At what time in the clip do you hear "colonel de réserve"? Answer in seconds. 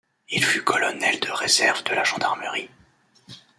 0.63-1.83